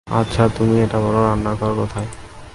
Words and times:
আচ্ছা 0.07 0.43
তুমি 0.57 0.75
এটা 0.81 0.97
বলো 0.99 1.19
রান্নাঘর 1.23 1.71
কোথায়? 1.75 2.09